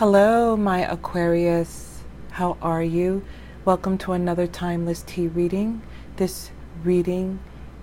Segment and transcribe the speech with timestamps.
[0.00, 2.00] Hello, my Aquarius.
[2.30, 3.22] How are you?
[3.66, 5.82] Welcome to another Timeless Tea reading.
[6.16, 6.50] This
[6.82, 7.38] reading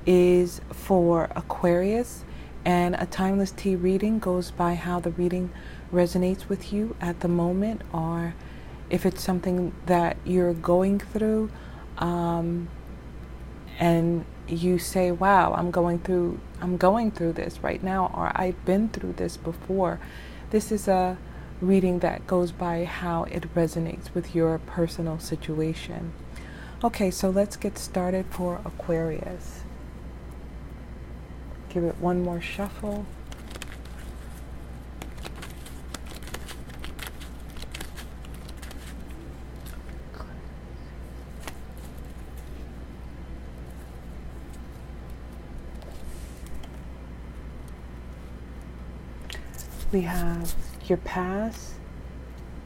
[0.07, 2.25] is for Aquarius,
[2.65, 5.51] and a Timeless Tea reading goes by how the reading
[5.93, 8.33] resonates with you at the moment, or
[8.89, 11.51] if it's something that you're going through,
[11.99, 12.67] um,
[13.77, 18.65] and you say, "Wow, I'm going through, I'm going through this right now," or "I've
[18.65, 19.99] been through this before."
[20.49, 21.19] This is a
[21.61, 26.13] reading that goes by how it resonates with your personal situation.
[26.83, 29.61] Okay, so let's get started for Aquarius.
[31.69, 33.05] Give it one more shuffle.
[49.91, 50.53] We have
[50.89, 51.73] your past,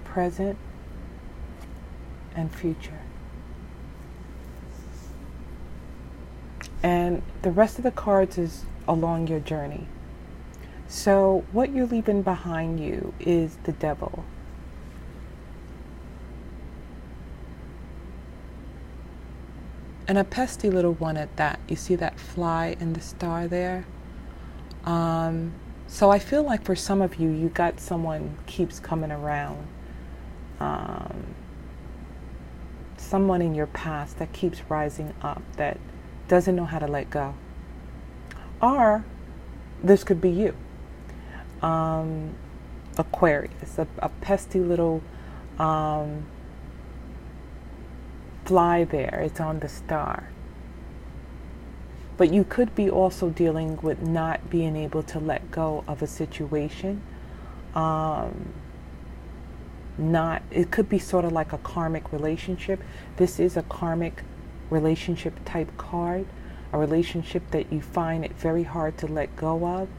[0.03, 0.57] present,
[2.35, 2.99] and future.
[6.83, 9.87] And the rest of the cards is along your journey.
[10.87, 14.25] So, what you're leaving behind you is the devil.
[20.07, 21.61] And a pesky little one at that.
[21.69, 23.85] You see that fly and the star there?
[24.83, 25.53] Um,
[25.91, 29.67] so I feel like for some of you, you got someone keeps coming around.
[30.61, 31.35] Um,
[32.95, 35.77] someone in your past that keeps rising up that
[36.29, 37.33] doesn't know how to let go.
[38.61, 39.03] Or
[39.83, 40.55] this could be you.
[41.61, 42.35] Um,
[42.97, 45.03] Aquarius, a, a pesky little
[45.59, 46.25] um,
[48.45, 49.23] fly there.
[49.25, 50.29] It's on the star.
[52.21, 56.05] But you could be also dealing with not being able to let go of a
[56.05, 57.01] situation.
[57.73, 58.53] Um,
[59.97, 62.79] not it could be sort of like a karmic relationship.
[63.17, 64.21] This is a karmic
[64.69, 66.27] relationship type card,
[66.71, 69.89] a relationship that you find it very hard to let go of.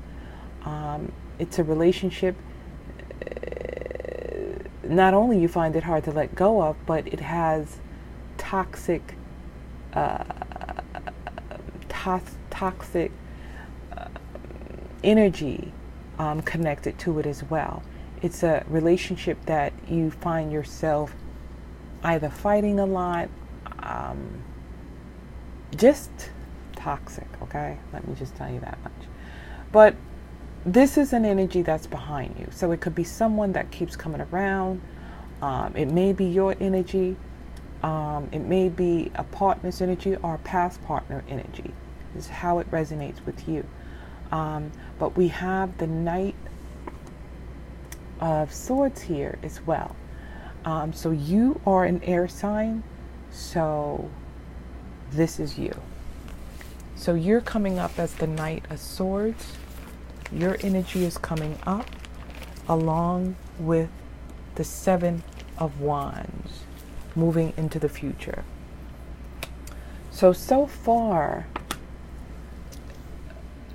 [0.65, 1.11] Um,
[1.41, 2.37] it's a relationship.
[3.21, 7.79] Uh, not only you find it hard to let go of, but it has
[8.39, 9.17] toxic.
[9.93, 10.23] Uh,
[12.51, 13.13] toxic
[13.97, 14.07] uh,
[15.05, 15.73] energy
[16.19, 17.83] um, connected to it as well.
[18.23, 21.15] It's a relationship that you find yourself
[22.05, 23.29] either fighting a lot,
[23.81, 24.43] um,
[25.77, 26.11] just
[26.77, 27.79] toxic, okay?
[27.93, 29.09] Let me just tell you that much.
[29.71, 29.95] But
[30.65, 32.47] this is an energy that's behind you.
[32.51, 34.81] So it could be someone that keeps coming around.
[35.41, 37.17] Um, it may be your energy.
[37.83, 41.73] Um, it may be a partner's energy or a past partner energy
[42.17, 43.67] is how it resonates with you.
[44.31, 46.35] Um, but we have the Knight
[48.21, 49.95] of Swords here as well.
[50.65, 52.83] Um, so you are an air sign,
[53.31, 54.09] so
[55.11, 55.75] this is you.
[56.95, 59.53] So you're coming up as the Knight of Swords.
[60.31, 61.87] Your energy is coming up
[62.69, 63.91] along with
[64.55, 65.23] the Seven
[65.59, 66.61] of Wands
[67.15, 68.45] moving into the future.
[70.11, 71.47] So, so far,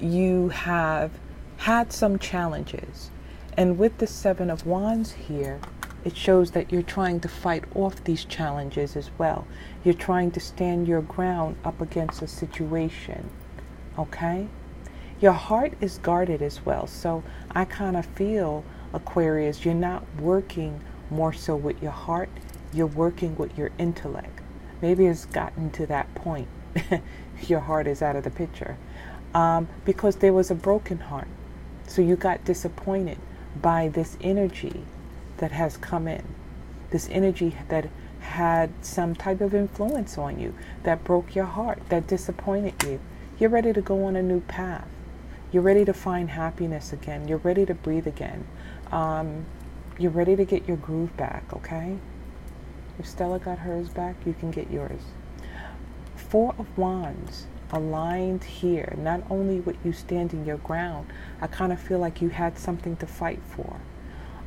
[0.02, 1.12] you have
[1.58, 3.10] had some challenges.
[3.56, 5.60] And with the Seven of Wands here,
[6.06, 9.48] it shows that you're trying to fight off these challenges as well.
[9.84, 13.30] You're trying to stand your ground up against a situation.
[13.98, 14.48] Okay?
[15.20, 16.86] Your heart is guarded as well.
[16.86, 20.80] So I kind of feel, Aquarius, you're not working
[21.10, 22.30] more so with your heart,
[22.72, 24.42] you're working with your intellect.
[24.82, 26.48] Maybe it's gotten to that point.
[27.48, 28.78] your heart is out of the picture
[29.34, 31.28] um, because there was a broken heart.
[31.88, 33.18] So you got disappointed
[33.62, 34.84] by this energy
[35.38, 36.24] that has come in,
[36.92, 37.90] this energy that
[38.20, 43.00] had some type of influence on you, that broke your heart, that disappointed you.
[43.40, 44.88] You're ready to go on a new path.
[45.52, 47.28] You're ready to find happiness again.
[47.28, 48.46] You're ready to breathe again.
[48.92, 49.46] Um,
[49.98, 51.98] you're ready to get your groove back, okay?
[53.00, 55.02] If Stella got hers back, you can get yours.
[56.16, 61.08] Four of Wands aligned here, not only with you standing your ground,
[61.42, 63.80] I kind of feel like you had something to fight for.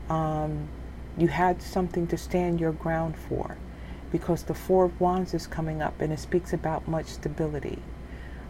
[0.09, 0.69] Um,
[1.17, 3.57] you had something to stand your ground for
[4.11, 7.79] because the Four of Wands is coming up and it speaks about much stability,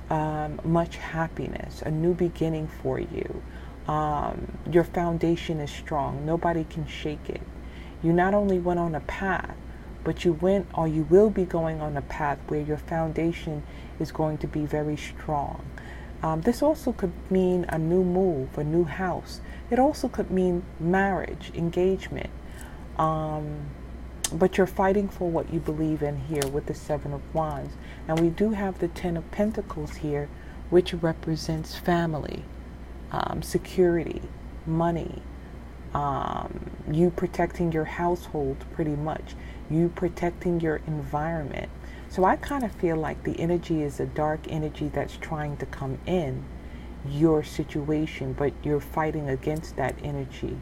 [0.08, 3.43] um, much happiness, a new beginning for you.
[3.88, 7.43] Um, your foundation is strong, nobody can shake it.
[8.02, 9.56] You not only went on a path,
[10.05, 13.62] but you went or you will be going on a path where your foundation
[13.99, 15.64] is going to be very strong.
[16.23, 19.41] Um, this also could mean a new move, a new house.
[19.70, 22.31] It also could mean marriage, engagement.
[22.99, 23.67] Um,
[24.32, 27.75] but you're fighting for what you believe in here with the Seven of Wands.
[28.06, 30.29] And we do have the Ten of Pentacles here,
[30.69, 32.44] which represents family,
[33.11, 34.23] um, security,
[34.67, 35.23] money,
[35.94, 39.34] um, you protecting your household pretty much,
[39.69, 41.69] you protecting your environment.
[42.08, 45.66] So I kind of feel like the energy is a dark energy that's trying to
[45.66, 46.44] come in
[47.08, 50.56] your situation, but you're fighting against that energy.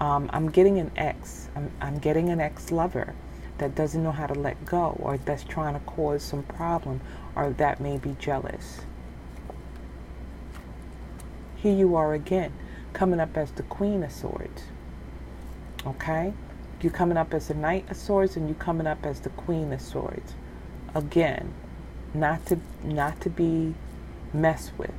[0.00, 1.48] Um, I'm getting an ex.
[1.56, 3.14] I'm, I'm getting an ex lover
[3.58, 7.00] that doesn't know how to let go or that's trying to cause some problem
[7.36, 8.80] or that may be jealous.
[11.56, 12.52] Here you are again,
[12.94, 14.62] coming up as the Queen of Swords.
[15.86, 16.32] Okay?
[16.80, 19.72] You're coming up as the Knight of Swords and you're coming up as the Queen
[19.72, 20.32] of Swords.
[20.94, 21.52] Again,
[22.14, 23.74] not to not to be
[24.32, 24.94] messed with.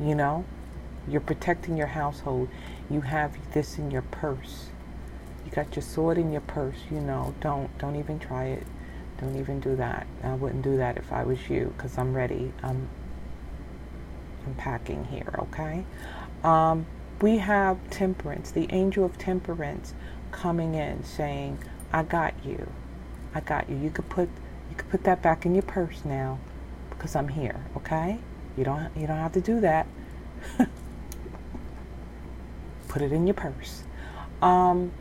[0.00, 0.44] You know?
[1.06, 2.48] You're protecting your household.
[2.90, 4.66] You have this in your purse.
[5.44, 7.34] You got your sword in your purse, you know.
[7.40, 8.66] Don't don't even try it.
[9.20, 10.06] Don't even do that.
[10.22, 12.52] I wouldn't do that if I was you because I'm ready.
[12.62, 12.88] I'm
[14.46, 15.84] I'm packing here, okay?
[16.44, 16.86] Um,
[17.20, 19.94] we have temperance, the angel of temperance
[20.30, 21.58] coming in saying,
[21.92, 22.70] I got you.
[23.34, 23.76] I got you.
[23.76, 24.28] You could put
[24.70, 26.38] you could put that back in your purse now
[26.90, 28.18] because I'm here, okay?
[28.56, 29.86] You don't you don't have to do that.
[32.88, 33.82] put it in your purse.
[34.40, 34.92] Um,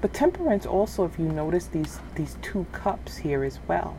[0.00, 3.96] but temperance also, if you notice these these two cups here as well.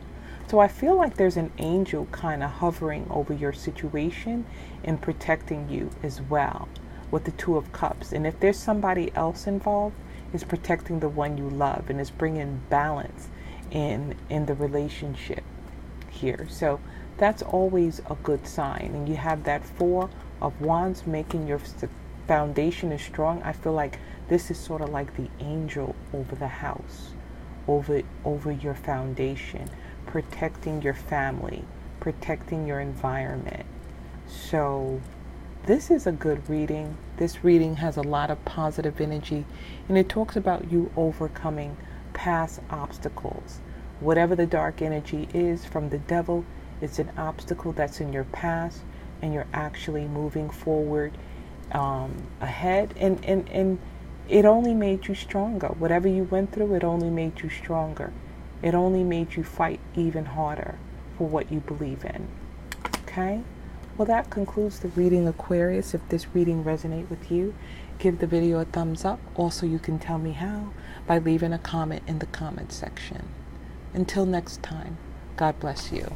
[0.48, 4.44] So I feel like there's an angel kind of hovering over your situation
[4.84, 6.68] and protecting you as well
[7.12, 8.12] with the two of cups.
[8.12, 9.94] And if there's somebody else involved,
[10.32, 13.28] is protecting the one you love and is bringing balance
[13.70, 15.44] in in the relationship
[16.10, 16.48] here.
[16.50, 16.80] So
[17.18, 18.90] that's always a good sign.
[18.94, 20.10] And you have that four
[20.40, 21.60] of wands making your
[22.26, 23.98] foundation is strong, I feel like
[24.28, 27.10] this is sort of like the angel over the house,
[27.68, 29.68] over over your foundation,
[30.06, 31.64] protecting your family,
[32.00, 33.66] protecting your environment.
[34.26, 35.00] So
[35.64, 36.96] this is a good reading.
[37.18, 39.44] This reading has a lot of positive energy
[39.88, 41.76] and it talks about you overcoming
[42.12, 43.60] past obstacles.
[44.00, 46.44] Whatever the dark energy is from the devil,
[46.80, 48.80] it's an obstacle that's in your past
[49.20, 51.16] and you're actually moving forward
[51.70, 53.78] um, ahead and, and, and
[54.28, 55.68] it only made you stronger.
[55.68, 58.12] Whatever you went through, it only made you stronger.
[58.62, 60.74] It only made you fight even harder
[61.16, 62.26] for what you believe in.
[63.04, 63.42] Okay?
[63.96, 65.92] Well, that concludes the reading Aquarius.
[65.92, 67.54] If this reading resonate with you,
[67.98, 69.20] give the video a thumbs up.
[69.34, 70.72] Also, you can tell me how
[71.06, 73.28] by leaving a comment in the comment section.
[73.92, 74.96] Until next time,
[75.36, 76.14] God bless you.